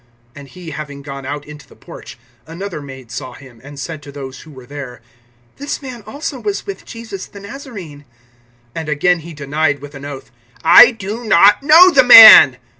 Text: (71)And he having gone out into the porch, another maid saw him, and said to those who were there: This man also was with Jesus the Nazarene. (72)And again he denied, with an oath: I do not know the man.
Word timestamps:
(71)And 0.35 0.47
he 0.47 0.71
having 0.71 1.01
gone 1.03 1.27
out 1.27 1.45
into 1.45 1.67
the 1.67 1.75
porch, 1.75 2.17
another 2.47 2.81
maid 2.81 3.11
saw 3.11 3.33
him, 3.33 3.61
and 3.63 3.79
said 3.79 4.01
to 4.01 4.11
those 4.11 4.39
who 4.41 4.49
were 4.49 4.65
there: 4.65 4.99
This 5.57 5.79
man 5.79 6.01
also 6.07 6.39
was 6.39 6.65
with 6.65 6.85
Jesus 6.85 7.27
the 7.27 7.39
Nazarene. 7.39 8.05
(72)And 8.75 8.87
again 8.87 9.19
he 9.19 9.33
denied, 9.35 9.77
with 9.77 9.93
an 9.93 10.03
oath: 10.03 10.31
I 10.63 10.89
do 10.89 11.23
not 11.23 11.61
know 11.61 11.91
the 11.91 12.03
man. 12.03 12.57